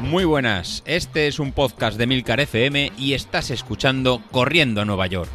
[0.00, 5.06] Muy buenas, este es un podcast de Milcar FM y estás escuchando Corriendo a Nueva
[5.08, 5.28] York.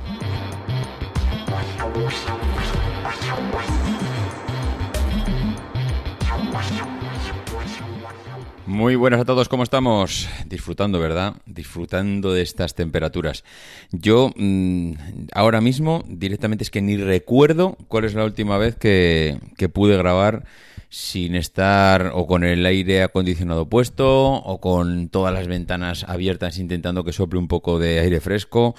[8.66, 10.29] Muy buenas a todos, ¿cómo estamos?
[10.45, 11.36] Disfrutando, ¿verdad?
[11.45, 13.43] Disfrutando de estas temperaturas.
[13.91, 14.93] Yo mm,
[15.34, 19.98] ahora mismo directamente es que ni recuerdo cuál es la última vez que, que pude
[19.98, 20.45] grabar
[20.92, 27.05] sin estar o con el aire acondicionado puesto o con todas las ventanas abiertas intentando
[27.05, 28.76] que sople un poco de aire fresco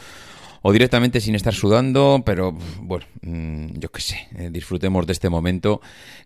[0.62, 5.29] o directamente sin estar sudando, pero bueno, mm, yo qué sé, eh, disfrutemos de este
[5.29, 5.80] momento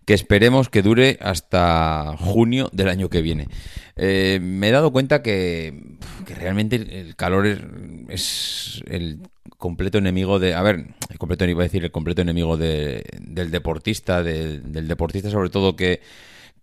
[0.05, 3.47] que esperemos que dure hasta junio del año que viene.
[3.95, 5.97] Eh, me he dado cuenta que,
[6.39, 7.47] realmente el calor
[8.09, 9.21] es, el
[9.57, 13.49] completo enemigo de, a ver, el completo iba a decir el completo enemigo de, del
[13.49, 16.01] deportista, del deportista sobre todo que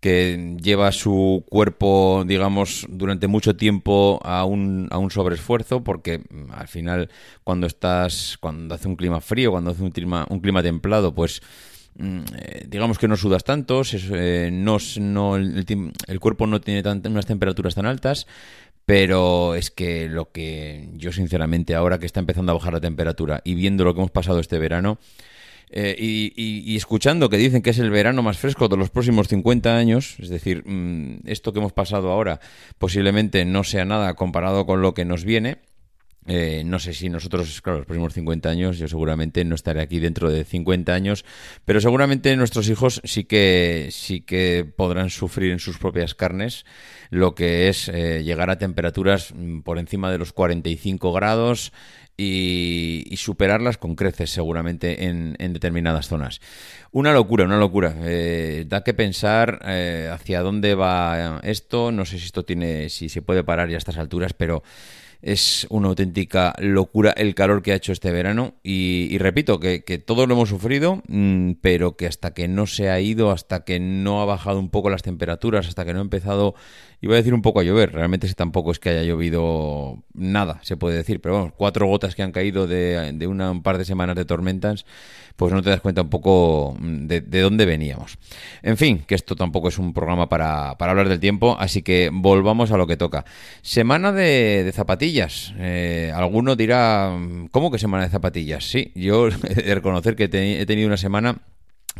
[0.05, 6.53] que lleva su cuerpo, digamos, durante mucho tiempo a un, a un sobreesfuerzo, porque mm,
[6.53, 7.09] al final,
[7.43, 11.41] cuando estás, cuando hace un clima frío, cuando hace un clima, un clima templado, pues
[11.97, 13.81] mm, eh, digamos que no sudas tanto,
[14.13, 18.27] eh, no, no, el, cuerpo no tiene unas temperaturas tan altas,
[18.85, 23.41] pero es que lo que yo sinceramente ahora que está empezando a bajar la temperatura
[23.43, 24.99] y viendo lo que hemos pasado este verano,
[25.71, 29.77] eh, y, escuchando que dicen que es el verano más fresco de los próximos 50
[29.77, 32.41] años, es decir, mm, esto que hemos pasado ahora
[32.79, 35.59] posiblemente no sea nada comparado con lo que nos viene.
[36.27, 40.01] Eh, no sé si nosotros, claro, los próximos 50 años, yo seguramente no estaré aquí
[40.01, 41.25] dentro de 50 años,
[41.65, 46.65] pero seguramente nuestros hijos sí que, sí que podrán sufrir en sus propias carnes
[47.11, 51.73] lo que es eh, llegar a temperaturas mm, por encima de los 45 grados
[52.17, 56.41] y, superarlas con creces seguramente en, determinadas zonas.
[56.93, 57.95] Una locura, una locura.
[58.03, 59.61] Eh, da que pensar
[60.13, 61.91] hacia dónde va esto.
[61.91, 64.63] No sé si esto tiene, si se puede parar ya a estas alturas, pero
[65.25, 70.29] es una auténtica locura el calor que ha hecho este verano y, repito que, todos
[70.29, 74.21] lo hemos sufrido, mm, pero que hasta que no se ha ido, hasta que no
[74.21, 76.55] ha bajado un poco las temperaturas, hasta que no ha empezado
[77.01, 80.77] Iba a decir un poco a llover, realmente tampoco es que haya llovido nada, se
[80.77, 83.85] puede decir, pero vamos, cuatro gotas que han caído de, de una, un par de
[83.85, 84.87] semanas de tormentas,
[85.37, 88.19] pues no te das cuenta un poco de, dónde veníamos.
[88.63, 92.71] En fin, que esto tampoco es un programa para, hablar del tiempo, así que volvamos
[92.71, 93.25] a lo que toca.
[93.63, 95.53] Semana de, zapatillas.
[95.59, 97.13] Eh, alguno dirá,
[97.51, 98.65] ¿cómo que semana de zapatillas?
[98.65, 101.39] Sí, yo he de reconocer que he tenido una semana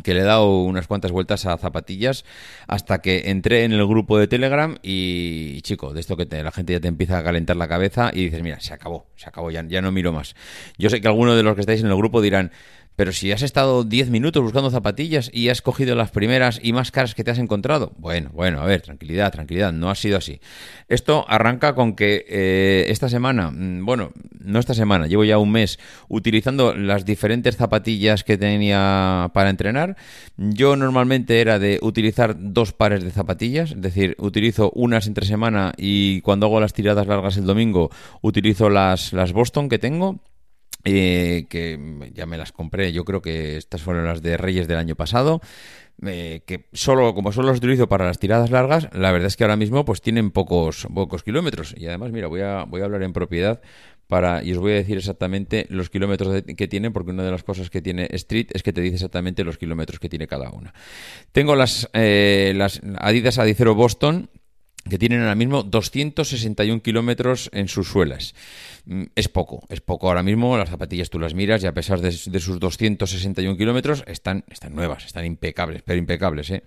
[0.03, 2.25] que le he dado unas cuantas vueltas a zapatillas
[2.67, 6.73] hasta que entré en el grupo de Telegram y, chico, de esto que la gente
[6.73, 9.63] ya te empieza a calentar la cabeza y dices, mira, se acabó, se acabó, ya,
[9.67, 10.35] ya no miro más.
[10.77, 12.51] Yo sé que algunos de los que estáis en el grupo dirán,
[12.95, 16.91] pero si has estado 10 minutos buscando zapatillas y has cogido las primeras y más
[16.91, 17.91] caras que te has encontrado.
[17.97, 20.39] Bueno, bueno, a ver, tranquilidad, tranquilidad, no ha sido así.
[20.87, 25.51] Esto arranca con que eh, esta semana, mm, bueno, no esta semana, llevo ya un
[25.51, 29.97] mes utilizando las diferentes zapatillas que tenía para entrenar.
[30.37, 35.73] Yo normalmente era de utilizar dos pares de zapatillas, es decir, utilizo unas entre semana
[35.77, 37.89] y cuando hago las tiradas largas el domingo
[38.21, 40.19] utilizo las, las Boston que tengo
[40.85, 44.77] eh, que ya me las compré, yo creo que estas fueron las de Reyes del
[44.77, 45.41] año pasado,
[46.05, 49.43] eh, que solo, como solo las utilizo para las tiradas largas, la verdad es que
[49.43, 51.73] ahora mismo pues tienen pocos, pocos kilómetros.
[51.77, 53.61] Y además, mira, voy a, voy a hablar en propiedad
[54.07, 57.43] para, y os voy a decir exactamente los kilómetros que tienen, porque una de las
[57.43, 60.73] cosas que tiene Street es que te dice exactamente los kilómetros que tiene cada una.
[61.31, 64.29] Tengo las, eh, las Adidas Adicero Boston,
[64.89, 68.35] que tienen ahora mismo 261 kilómetros en sus suelas.
[68.85, 70.57] Mm, es poco, es poco ahora mismo.
[70.57, 75.05] Las zapatillas tú las miras y a pesar de, sus 261 kilómetros están, están nuevas,
[75.05, 76.51] están impecables, pero impecables.
[76.51, 76.63] ¿eh?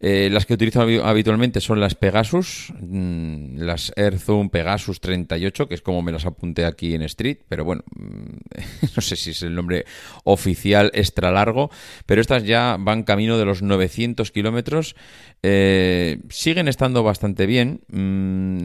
[0.00, 5.74] Eh, las que utilizo habitualmente son las Pegasus, mm, las Air Zoom Pegasus 38, que
[5.74, 8.56] es como me las apunté aquí en Street, pero bueno, mm,
[8.96, 9.86] no sé si es el nombre
[10.24, 11.70] oficial extra largo,
[12.04, 14.96] pero estas ya van camino de los 900 kilómetros.
[15.42, 17.53] Eh, siguen estando bastante bien.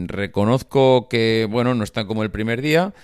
[0.06, 2.94] Reconozco que, bueno, no están como el primer día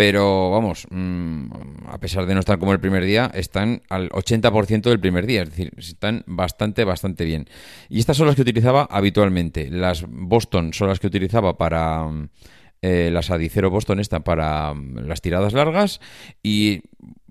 [0.00, 1.50] pero vamos, mm,
[1.88, 5.42] a pesar de no estar como el primer día, están al 80% del primer día,
[5.42, 7.50] es decir, están bastante, bastante bien.
[7.90, 9.68] Y estas son las que utilizaba habitualmente.
[9.70, 12.08] Las Boston son las que utilizaba para...
[12.80, 16.00] Eh, las Adicero Boston están para mm, las tiradas largas
[16.42, 16.80] y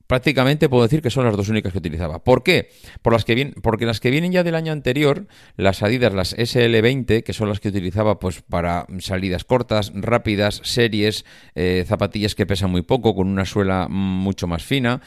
[0.09, 2.23] prácticamente puedo decir que son las dos únicas que utilizaba.
[2.23, 2.71] ¿Por qué?
[3.03, 6.35] Por las que vienen, porque las que vienen ya del año anterior, las Adidas, las
[6.35, 12.47] SL20, que son las que utilizaba pues para salidas cortas, rápidas, series, eh, zapatillas que
[12.47, 14.99] pesan muy poco, con una suela mucho más fina.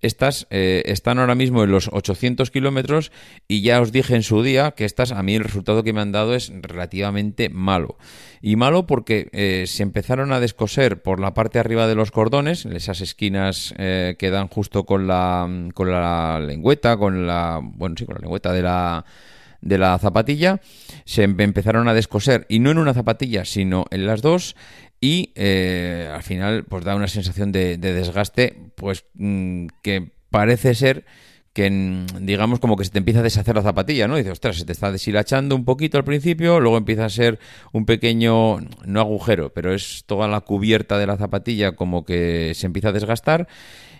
[0.00, 3.12] Estas eh, están ahora mismo en los 800 kilómetros
[3.48, 6.00] y ya os dije en su día que estas a mí el resultado que me
[6.00, 7.96] han dado es relativamente malo.
[8.40, 12.64] Y malo porque eh, se empezaron a descoser por la parte arriba de los cordones,
[12.66, 18.04] esas esquinas eh, que dan justo con la, con la lengüeta, con la, bueno, sí,
[18.04, 19.04] con la lengüeta de la
[19.60, 20.60] de la zapatilla,
[21.04, 24.54] se empezaron a descoser, y no en una zapatilla, sino en las dos,
[25.00, 31.04] y eh, al final pues da una sensación de, desgaste pues mm, que parece ser
[31.52, 34.16] que mm, digamos como que se te empieza a deshacer la zapatilla, ¿no?
[34.16, 37.38] dices, ostras, se te está deshilachando un poquito al principio, luego empieza a ser
[37.72, 42.66] un pequeño, no agujero, pero es toda la cubierta de la zapatilla como que se
[42.66, 43.48] empieza a desgastar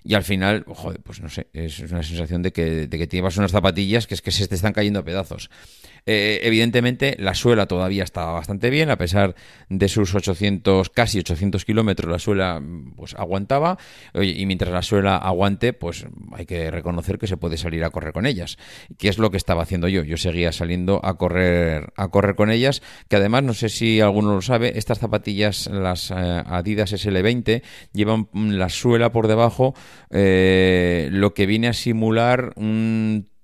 [0.08, 3.36] y al final, joder, pues no sé, es una sensación de que, de que llevas
[3.36, 5.50] unas zapatillas que es que se te están cayendo a pedazos.
[6.06, 9.34] Eh, evidentemente, la suela todavía estaba bastante bien, a pesar
[9.68, 12.62] de sus 800, casi 800 kilómetros, la suela
[12.96, 13.76] pues aguantaba.
[14.14, 18.14] y mientras la suela aguante, pues hay que reconocer que se puede salir a correr
[18.14, 18.56] con ellas.
[18.96, 20.04] ¿Qué es lo que estaba haciendo yo?
[20.04, 24.34] Yo seguía saliendo a correr, a correr con ellas, que además, no sé si alguno
[24.34, 27.60] lo sabe, estas zapatillas, las eh, Adidas SL20,
[27.92, 29.74] llevan la suela por debajo
[30.10, 32.54] eh, lo que viene a simular,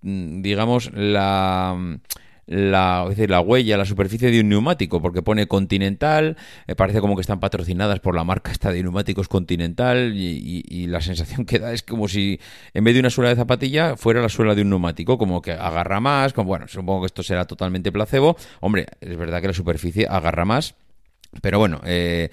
[0.03, 1.99] digamos, la
[2.47, 6.37] la, decir, la huella, la superficie de un neumático, porque pone Continental,
[6.67, 11.01] me parece como que están patrocinadas por la marca esta de neumáticos Continental y, la
[11.01, 12.39] sensación que da es como si
[12.75, 15.53] en vez de una suela de zapatilla fuera la suela de un neumático, como que
[15.53, 20.07] agarra más, bueno, supongo que esto será totalmente placebo, hombre, es verdad que la superficie
[20.09, 20.75] agarra más,
[21.41, 22.31] pero bueno, eh,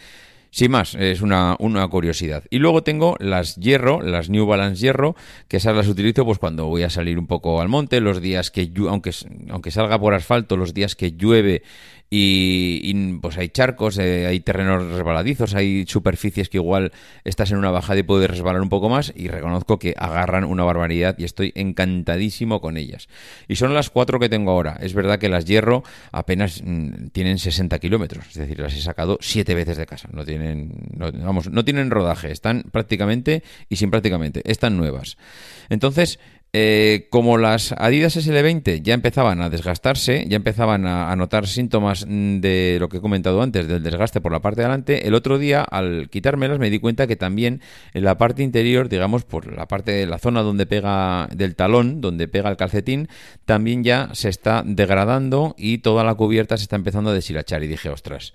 [0.51, 2.44] sin más, es una, una, curiosidad.
[2.50, 5.15] Y luego tengo las hierro, las New Balance hierro,
[5.48, 8.51] que esas las utilizo pues cuando voy a salir un poco al monte, los días
[8.51, 9.12] que, aunque,
[9.50, 11.63] aunque salga por asfalto, los días que llueve
[12.13, 16.91] y, pues hay charcos, eh, hay terrenos resbaladizos, hay superficies que igual
[17.23, 20.65] estás en una bajada y puedes resbalar un poco más y reconozco que agarran una
[20.65, 23.07] barbaridad y estoy encantadísimo con ellas.
[23.47, 24.77] Y son las cuatro que tengo ahora.
[24.81, 29.17] Es verdad que las hierro apenas mm, tienen 60 kilómetros, es decir, las he sacado
[29.21, 30.09] siete veces de casa.
[30.11, 35.17] No tienen, vamos, no tienen rodaje, están prácticamente y sin prácticamente, están nuevas.
[35.69, 36.19] Entonces,
[36.53, 42.75] eh, como las Adidas SL20 ya empezaban a desgastarse, ya empezaban a, notar síntomas de
[42.77, 45.62] lo que he comentado antes, del desgaste por la parte de adelante, el otro día
[45.62, 47.62] al quitármelas me di cuenta que también
[47.94, 52.01] en la parte interior, digamos, por la parte de la zona donde pega del talón,
[52.01, 53.07] donde pega el calcetín,
[53.45, 57.63] también ya se está degradando y toda la cubierta se está empezando a deshilachar.
[57.63, 58.33] Y dije, ostras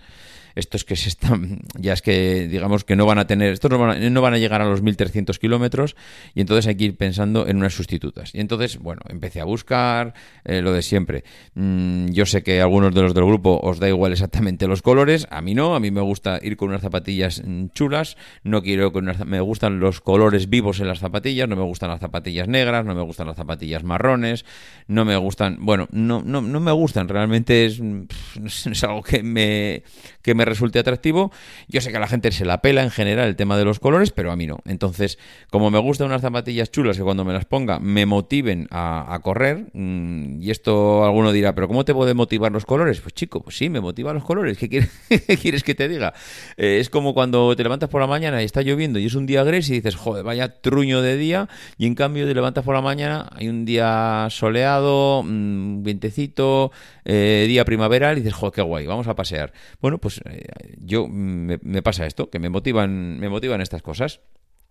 [0.56, 3.78] estos que se están, ya es que digamos que no van a tener, estos no
[3.78, 5.96] van a, llegar a los 1300 kilómetros
[6.34, 8.34] y entonces hay que ir pensando en unas sustitutas.
[8.34, 10.14] Y entonces, bueno, empecé a buscar
[10.44, 11.24] eh, lo de siempre.
[11.54, 14.80] Mm, yo sé que a algunos de los del grupo os da igual exactamente los
[14.80, 18.62] colores, a mí no, a mí me gusta ir con unas zapatillas mm, chulas, no
[18.62, 22.00] quiero con unas, me gustan los colores vivos en las zapatillas, no me gustan las
[22.00, 24.46] zapatillas negras, no me gustan las zapatillas marrones,
[24.88, 27.80] no me gustan, bueno, no, no, no me gustan, realmente es,
[28.66, 29.82] es algo que me,
[30.26, 31.30] que me resulte atractivo.
[31.68, 33.78] Yo sé que a la gente se la pela en general el tema de los
[33.78, 34.58] colores, pero a mí no.
[34.66, 35.20] Entonces,
[35.50, 39.68] como me gustan unas zapatillas chulas que cuando me las ponga me motiven a, correr,
[39.72, 43.00] mm, y esto alguno dirá, pero ¿cómo te puede motivar los colores?
[43.00, 44.58] Pues chico, pues sí, me motivan los colores.
[44.58, 46.12] ¿Qué quieres, que te diga?
[46.56, 49.26] Eh, es como cuando te levantas por la mañana y está lloviendo y es un
[49.26, 52.74] día gris y dices, joder, vaya truño de día, y en cambio te levantas por
[52.74, 56.72] la mañana, hay un día soleado, un mm, vientecito,
[57.04, 59.52] eh, día primaveral y dices, joder, qué guay, vamos a pasear.
[59.80, 64.20] Bueno, pues eh, yo me, pasa esto, que me motivan, me motivan estas cosas.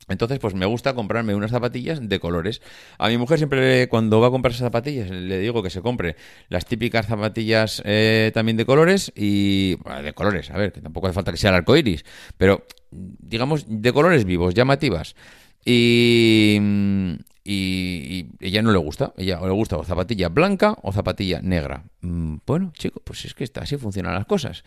[0.08, 2.62] Entonces, pues me gusta comprarme unas zapatillas de colores.
[3.00, 6.16] A mi mujer siempre cuando va a comprar esas zapatillas le digo que se compre
[6.50, 9.78] las típicas zapatillas eh, también de colores y...
[10.04, 12.06] de colores, a ver, que tampoco hace falta que sea el arco iris,
[12.38, 15.16] pero digamos de colores vivos, llamativas.
[15.66, 16.60] Y,
[17.48, 19.14] y, ella no le gusta.
[19.18, 21.84] Ella o le gusta o zapatilla blanca o zapatilla negra.
[22.02, 24.64] Mm, bueno, chico, pues es que así funcionan las cosas.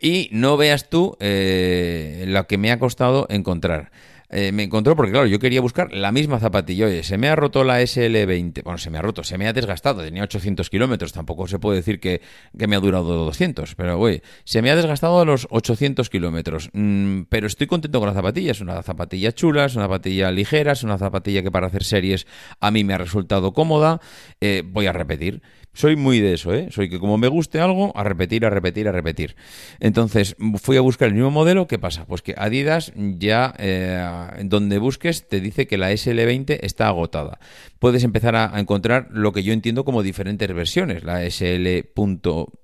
[0.00, 3.90] Y no veas tú eh, lo que me ha costado encontrar.
[4.34, 6.86] Eh, me encontró porque, claro, yo quería buscar la misma zapatilla.
[6.86, 8.62] Oye, se me ha roto la SL20.
[8.62, 10.02] Bueno, se me ha roto, se me ha desgastado.
[10.02, 11.12] Tenía 800 kilómetros.
[11.12, 12.22] Tampoco se puede decir que,
[12.54, 13.74] me ha durado 200.
[13.74, 16.70] Pero, oye, se me ha desgastado a los 800 kilómetros.
[16.72, 18.52] Mm, pero estoy contento con la zapatilla.
[18.52, 22.26] Es una zapatilla chula, es una zapatilla ligera, es una zapatilla que para hacer series
[22.58, 24.00] a mí me ha resultado cómoda.
[24.40, 25.42] Eh, voy a repetir.
[25.74, 26.68] Soy muy de eso, ¿eh?
[26.70, 29.36] Soy que como me guste algo, a repetir, a repetir, a repetir.
[29.80, 32.04] Entonces, fui a buscar el mismo modelo, ¿qué pasa?
[32.04, 34.06] Pues que Adidas ya, eh,
[34.44, 37.38] donde busques, te dice que la SL20 está agotada.
[37.78, 41.92] Puedes empezar a, encontrar lo que yo entiendo como diferentes versiones, la SL.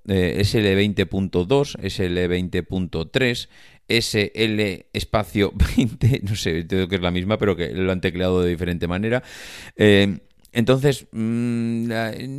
[0.05, 3.49] SL20.2, SL20.3,
[3.89, 8.43] SL espacio 20, no sé, creo que es la misma, pero que lo han tecleado
[8.43, 9.23] de diferente manera.
[9.75, 10.19] Eh,
[10.51, 11.91] entonces, mm,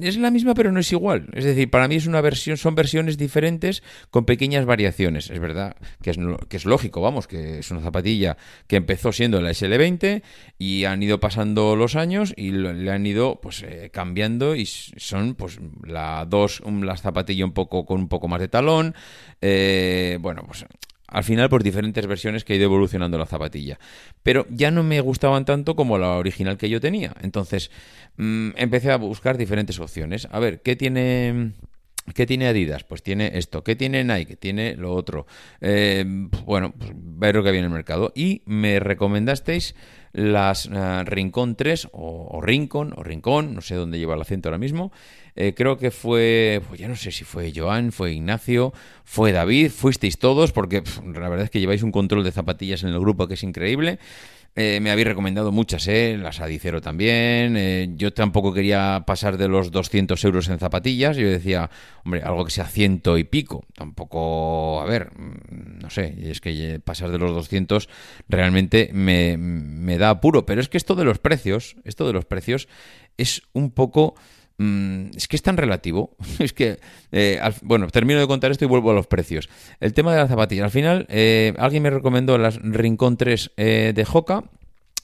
[0.02, 1.29] es la misma pero no es igual.
[1.33, 5.31] Es decir, para mí es una versión, son versiones diferentes con pequeñas variaciones.
[5.31, 8.37] Es verdad que es, que es lógico, vamos, que es una zapatilla
[8.67, 10.23] que empezó siendo la SL20
[10.59, 15.35] y han ido pasando los años y le han ido pues eh, cambiando y son
[15.35, 18.95] pues la dos, la zapatilla un poco con un poco más de talón.
[19.40, 20.67] Eh, bueno, pues
[21.11, 23.79] al final por diferentes versiones que ha ido evolucionando la zapatilla.
[24.23, 27.14] Pero ya no me gustaban tanto como la original que yo tenía.
[27.21, 27.71] Entonces
[28.17, 30.29] mm, empecé a buscar diferentes opciones.
[30.31, 31.52] A ver, ¿qué tiene...
[32.14, 32.83] ¿Qué tiene Adidas?
[32.83, 33.62] Pues tiene esto.
[33.62, 34.35] ¿Qué tiene Nike?
[34.35, 35.26] Tiene lo otro.
[35.61, 36.05] Eh,
[36.45, 38.11] bueno, pues ver lo que había en el mercado.
[38.17, 39.76] Y me recomendasteis
[40.12, 44.49] las uh, Rincón 3 o, o, Rincón o Rincón, no sé dónde lleva el acento
[44.49, 44.90] ahora mismo.
[45.37, 48.72] Eh, creo que fue, pues ya no sé si fue Joan, fue Ignacio,
[49.04, 52.90] fue David, fuisteis todos, porque la verdad es que lleváis un control de zapatillas en
[52.90, 53.99] el grupo que es increíble.
[54.56, 56.18] Eh, me habéis recomendado muchas, ¿eh?
[56.20, 57.56] Las Adicero también.
[57.56, 61.16] Eh, yo tampoco quería pasar de los 200 euros en zapatillas.
[61.16, 61.70] Yo decía,
[62.04, 63.64] hombre, algo que sea ciento y pico.
[63.76, 67.88] Tampoco, a ver, mm, no sé, es que pasar de los 200
[68.28, 70.44] realmente me, me da apuro.
[70.46, 72.66] Pero es que esto de los precios, esto de los precios
[73.18, 74.16] es un poco
[74.61, 76.17] mm, es que es tan relativo.
[76.38, 76.79] Es que,
[77.12, 79.49] eh, al, bueno, termino de contar esto y vuelvo a los precios.
[79.81, 80.64] El tema de las zapatillas.
[80.64, 84.45] Al final, eh, alguien me recomendó las Rincón 3 eh, de Joca.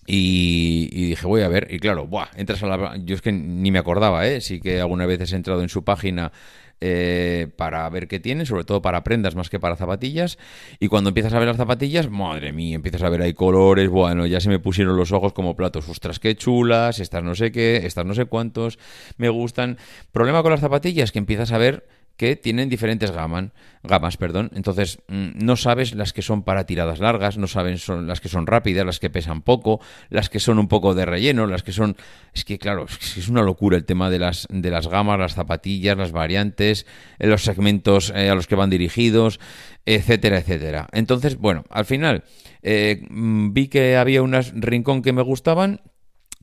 [0.06, 1.68] Y, dije, voy a ver.
[1.70, 2.96] Y claro, buah, entras a la.
[2.98, 4.40] Yo es que ni me acordaba, ¿eh?
[4.40, 6.32] Sí que alguna vez he entrado en su página
[6.80, 10.38] eh, para ver qué tienen, sobre todo para prendas más que para zapatillas.
[10.78, 14.26] Y cuando empiezas a ver las zapatillas, madre mía, empiezas a ver ahí colores, bueno,
[14.26, 17.86] ya se me pusieron los ojos como platos, ostras, qué chulas, estas no sé qué,
[17.86, 18.78] estas no sé cuántos,
[19.16, 19.78] me gustan.
[20.12, 23.50] Problema con las zapatillas, que empiezas a ver que tienen diferentes gamas,
[23.82, 24.50] gamas perdón.
[24.54, 28.46] Entonces, no sabes las que son para tiradas largas, no sabes son las que son
[28.46, 31.96] rápidas, las que pesan poco, las que son un poco de relleno, las que son...
[32.32, 35.96] Es que, claro, es una locura el tema de las, de las gamas, las zapatillas,
[35.96, 36.86] las variantes,
[37.18, 39.38] los segmentos eh, a los que van dirigidos,
[39.84, 40.88] etcétera, etcétera.
[40.92, 42.24] Entonces, bueno, al final
[42.62, 45.80] eh, vi que había unas rincón que me gustaban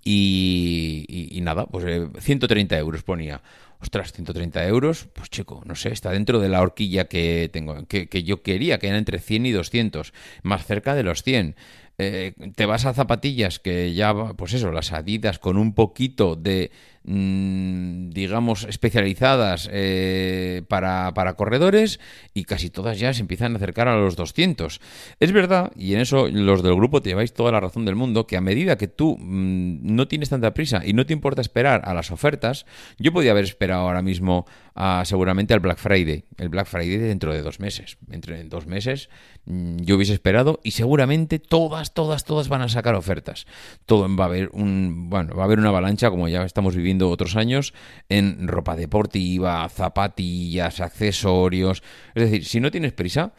[0.05, 3.41] y nada, pues eh, 130 euros ponía.
[3.83, 8.07] Ostras, 130 euros, pues chico, no sé, está dentro de la horquilla que tengo, que,
[8.07, 11.57] que yo quería, que era entre 100 y 200, más cerca de los 100.
[11.97, 16.71] Eh, te vas a zapatillas que ya, pues eso, las adidas con un poquito de,
[17.03, 22.00] mmm, digamos, especializadas eh, para, para, corredores
[22.33, 24.79] y casi todas ya se empiezan a acercar a los 200.
[25.19, 28.27] Es verdad, y en eso los del grupo te lleváis toda la razón del mundo,
[28.27, 31.81] que a medida que tú mmm, no tienes tanta prisa y no te importa esperar
[31.86, 32.65] a las ofertas,
[32.98, 34.45] yo podía haber esperado ahora mismo
[34.75, 37.98] a, seguramente al Black Friday, el Black Friday dentro de dos meses.
[38.12, 39.10] Entre dos meses
[39.45, 43.45] mmm, yo hubiese esperado y seguramente todas, todas, todas van a sacar ofertas.
[43.86, 46.92] Todo va a haber un, bueno, va a haber una avalancha como ya estamos viviendo
[47.01, 47.73] otros años
[48.09, 51.83] en ropa deportiva, zapatillas, accesorios.
[52.15, 53.33] Es decir, si no tienes prisa,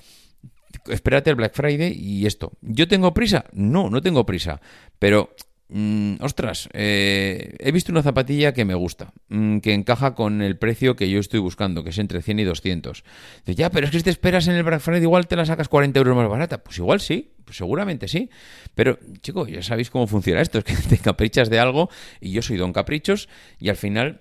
[0.89, 2.53] espérate el Black Friday y esto.
[2.61, 3.47] ¿Yo tengo prisa?
[3.53, 4.61] No, no tengo prisa.
[4.99, 5.35] Pero
[5.69, 10.59] Mm, ostras, eh, he visto una zapatilla que me gusta, mm, que encaja con el
[10.59, 13.03] precio que yo estoy buscando, que es entre 100 y 200.
[13.47, 15.47] Dice, ya, pero es que si te esperas en el Black Friday, igual te la
[15.47, 16.63] sacas 40 euros más barata.
[16.63, 18.31] Pues igual sí, pues seguramente sí.
[18.75, 21.89] Pero, chicos, ya sabéis cómo funciona esto, es que te caprichas de algo
[22.21, 23.29] y yo soy don caprichos
[23.59, 24.21] y al final,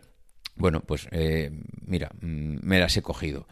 [0.55, 1.51] bueno, pues eh,
[1.85, 3.47] mira, mm, me las he cogido.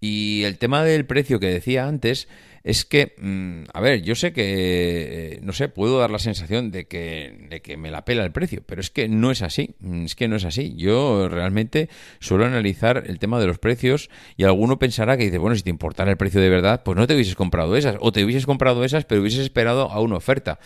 [0.00, 2.28] Y el tema del precio que decía antes
[2.66, 6.72] es que, mmm, a ver, yo sé que, eh, no sé, puedo dar la sensación
[6.72, 9.76] de que, de que me la pela el precio, pero es que no es así,
[10.04, 10.74] es que no es así.
[10.76, 11.88] Yo realmente
[12.18, 15.70] suelo analizar el tema de los precios y alguno pensará que dice, bueno, si te
[15.70, 18.82] importara el precio de verdad, pues no te hubieses comprado esas, o te hubieses comprado
[18.82, 20.58] esas, pero hubieses esperado a una oferta.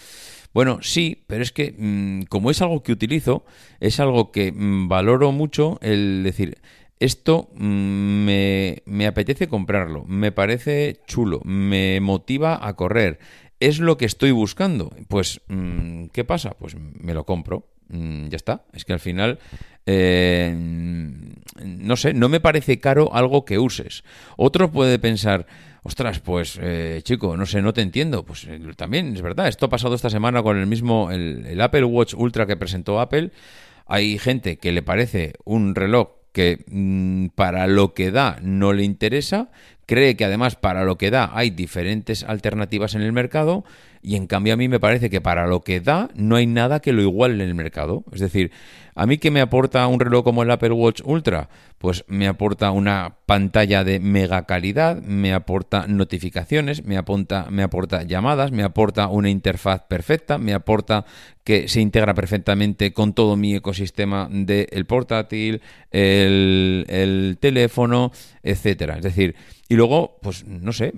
[0.54, 3.44] Bueno, sí, pero es que mmm, como es algo que utilizo,
[3.78, 6.56] es algo que valoro mucho el decir,
[7.00, 13.18] esto me, me, apetece comprarlo, me parece chulo, me motiva a correr,
[13.58, 14.90] es lo que estoy buscando.
[15.08, 15.40] Pues,
[16.12, 16.52] ¿qué pasa?
[16.58, 18.64] Pues me lo compro, ya está.
[18.72, 19.38] Es que al final,
[19.86, 20.54] eh,
[21.64, 24.02] no sé, no me parece caro algo que uses.
[24.36, 25.46] Otro puede pensar,
[25.82, 28.24] ostras, pues eh, chico, no sé, no te entiendo.
[28.24, 31.84] Pues eh, también es verdad, esto ha pasado esta semana con el mismo, el Apple
[31.84, 33.30] Watch Ultra que presentó Apple.
[33.86, 38.84] Hay gente que le parece un reloj que mm, para lo que da no le
[38.84, 39.48] interesa,
[39.86, 43.64] cree que además para lo que da hay diferentes alternativas en el mercado
[44.02, 46.80] y en cambio a mí me parece que para lo que da no hay nada
[46.80, 48.04] que lo iguale en el mercado.
[48.12, 48.50] Es decir,
[48.94, 51.48] ¿a mí qué me aporta un reloj como el Apple Watch Ultra?
[51.78, 58.02] Pues me aporta una pantalla de mega calidad, me aporta notificaciones, me aporta, me aporta
[58.02, 61.04] llamadas, me aporta una interfaz perfecta, me aporta
[61.44, 68.96] que se integra perfectamente con todo mi ecosistema del portátil, el, el teléfono, etcétera.
[68.96, 69.34] Es decir,
[69.70, 70.92] y luego, pues no sé,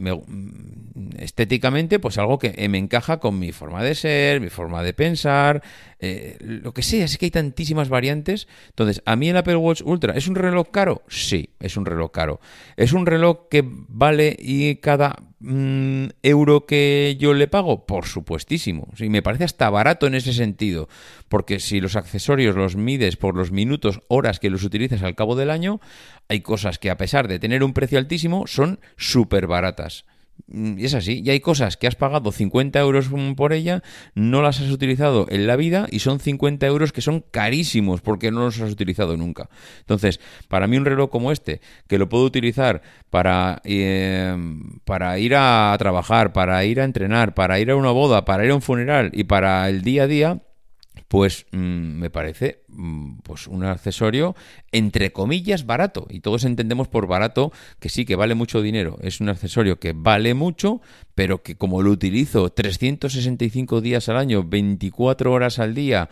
[1.19, 5.63] estéticamente, pues algo que me encaja con mi forma de ser, mi forma de pensar,
[5.99, 8.49] eh, lo que sea, es que hay tantísimas variantes.
[8.69, 11.03] Entonces, ¿a mí el Apple Watch Ultra es un reloj caro?
[11.09, 12.41] Sí, es un reloj caro.
[12.77, 17.87] ¿Es un reloj que vale y cada mm, euro que yo le pago?
[17.87, 18.89] Por supuestísimo.
[18.95, 20.89] Sí, me parece hasta barato en ese sentido.
[21.31, 25.35] Porque si los accesorios los mides por los minutos, horas que los utilizas al cabo
[25.35, 25.81] del año,
[26.29, 30.05] hay cosas que a pesar de tener un precio altísimo, son súper baratas.
[30.53, 31.23] Mm, y es así.
[31.25, 33.83] Y hay cosas que has pagado 50 euros por ella,
[34.15, 38.31] no las has utilizado en la vida y son 50 euros que son carísimos porque
[38.31, 39.49] no los has utilizado nunca.
[39.81, 44.37] Entonces, para mí un reloj como este, que lo puedo utilizar para, eh,
[44.85, 48.51] para ir a trabajar, para ir a entrenar, para ir a una boda, para ir
[48.51, 50.43] a un funeral y para el día a día,
[51.09, 52.62] pues mm, me parece
[53.23, 54.35] pues un accesorio
[54.71, 59.21] entre comillas barato y todos entendemos por barato que sí que vale mucho dinero es
[59.21, 60.81] un accesorio que vale mucho
[61.15, 66.09] pero que como lo utilizo 365 días al año 24 horas al día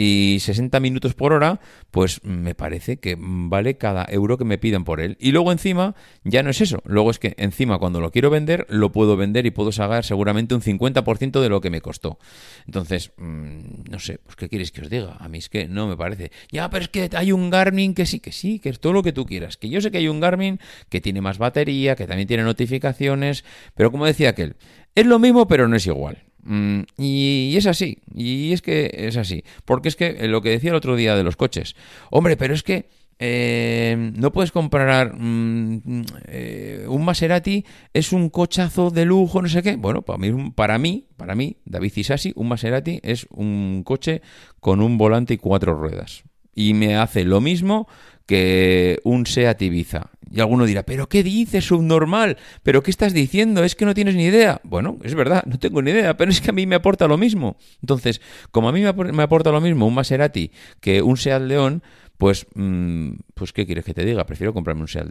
[0.00, 1.58] y 60 minutos por hora,
[1.90, 5.16] pues me parece que vale cada euro que me pidan por él.
[5.18, 6.80] Y luego encima, ya no es eso.
[6.84, 10.54] Luego es que encima cuando lo quiero vender, lo puedo vender y puedo sacar seguramente
[10.54, 12.20] un 50% de lo que me costó.
[12.66, 15.16] Entonces, mm, no sé, pues ¿qué quieres que os diga?
[15.18, 16.30] A mí es que no me parece.
[16.50, 19.02] Ya, pero es que hay un Garmin que sí, que sí, que es todo lo
[19.02, 19.56] que tú quieras.
[19.56, 23.44] Que yo sé que hay un Garmin que tiene más batería, que también tiene notificaciones,
[23.74, 24.56] pero como decía aquel,
[24.94, 26.24] es lo mismo pero no es igual.
[26.44, 29.44] Mm, y, es así, y es que es así.
[29.64, 31.76] Porque es que eh, lo que decía el otro día de los coches,
[32.10, 32.88] hombre, pero es que
[33.18, 39.62] eh, no puedes comprar mm, eh, un Maserati, es un cochazo de lujo, no sé
[39.62, 39.76] qué.
[39.76, 44.22] Bueno, para mí, para mí, para mí, David Isasi, un Maserati es un coche
[44.60, 46.22] con un volante y cuatro ruedas.
[46.54, 47.88] Y me hace lo mismo
[48.26, 50.10] que un Seat Ibiza.
[50.30, 52.36] Y alguno dirá, ¿pero qué dices, subnormal?
[52.62, 53.64] ¿Pero qué estás diciendo?
[53.64, 54.60] Es que no tienes ni idea.
[54.64, 57.16] Bueno, es verdad, no tengo ni idea, pero es que a mí me aporta lo
[57.16, 57.56] mismo.
[57.80, 61.82] Entonces, como a mí me aporta lo mismo un Maserati que un Seat León,
[62.18, 64.26] pues, mm, pues ¿qué quieres que te diga?
[64.26, 65.08] Prefiero comprarme un Seat.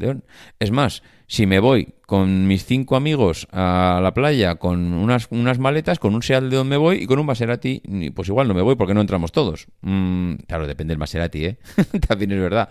[0.60, 5.58] Es más, si me voy con mis cinco amigos a la playa con unas, unas
[5.58, 7.82] maletas, con un Seat me voy y con un Maserati,
[8.14, 9.68] pues igual no me voy porque no entramos todos.
[9.82, 11.58] Mm, claro, depende del Maserati, ¿eh?
[12.08, 12.68] También es verdad.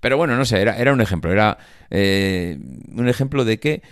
[0.00, 1.58] Pero bueno, no sé, era, era un ejemplo, era
[1.90, 2.58] eh,
[2.94, 3.82] un ejemplo de que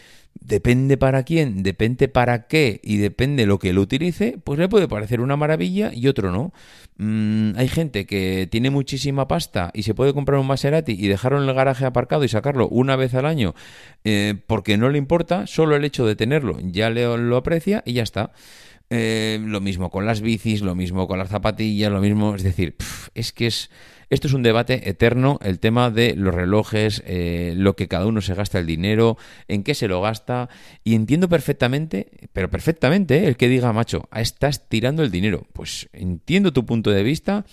[0.40, 4.88] depende para quién, depende para qué y depende lo que lo utilice, pues le puede
[4.88, 6.52] parecer una maravilla y otro no.
[6.96, 11.42] Mm, hay gente que tiene muchísima pasta y se puede comprar un Maserati y dejarlo
[11.42, 13.54] en el garaje aparcado y sacarlo una vez al año
[14.04, 17.94] eh, porque no le importa, solo el hecho de tenerlo ya le, lo aprecia y
[17.94, 18.32] ya está.
[18.90, 22.76] Eh, lo mismo con las bicis, lo mismo con las zapatillas, lo mismo, es decir,
[23.14, 23.70] es que es
[24.10, 28.20] esto es un debate eterno, el tema de los relojes, eh, lo que cada uno
[28.20, 29.16] se gasta el dinero,
[29.48, 30.48] en qué se lo gasta.
[30.84, 35.46] Y entiendo perfectamente, pero perfectamente, eh, el que diga, macho, estás tirando el dinero.
[35.52, 37.44] Pues entiendo tu punto de vista.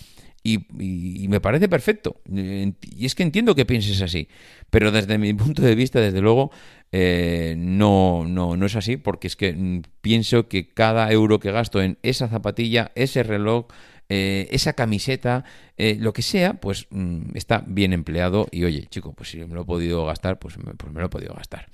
[0.44, 2.22] Y, me parece perfecto.
[2.30, 4.28] Y es que entiendo que pienses así.
[4.70, 6.52] Pero desde mi punto de vista, desde luego,
[6.92, 8.98] eh, no, no, no es así.
[8.98, 13.68] Porque es que mm, pienso que cada euro que gasto en esa zapatilla, ese reloj,
[14.10, 15.46] eh, esa camiseta,
[15.78, 19.56] eh, lo que sea, pues mm, está bien empleado y oye, chico, pues si me
[19.56, 21.68] lo he podido gastar, pues me, pues me lo he podido gastar.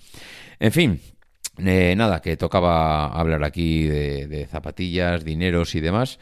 [0.59, 1.01] En fin,
[1.57, 6.19] eh, nada, que tocaba hablar aquí de, zapatillas, dineros y demás.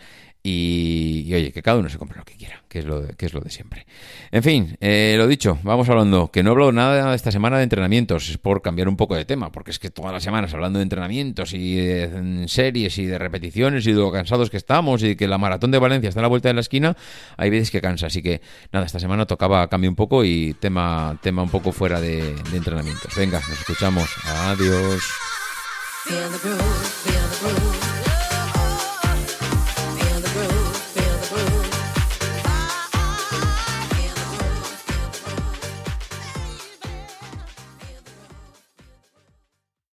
[0.47, 3.25] Y, oye, que cada uno se compre lo que quiera, que es lo de, que
[3.25, 3.87] es lo de siempre.
[4.29, 8.29] En fin, eh, lo dicho, vamos hablando, que no hablo nada esta semana de entrenamientos,
[8.29, 10.83] es por cambiar un poco de tema, porque es que todas las semanas hablando de
[10.83, 15.27] entrenamientos y de series y de repeticiones y de lo cansados que estamos y que
[15.27, 16.95] la maratón de Valencia está a la vuelta de la esquina,
[17.37, 18.05] hay veces que cansa.
[18.05, 21.99] Así que nada, esta semana tocaba cambiar un poco y tema, tema un poco fuera
[21.99, 23.15] de entrenamientos.
[23.15, 24.07] Venga, nos escuchamos.
[24.25, 25.01] Adiós.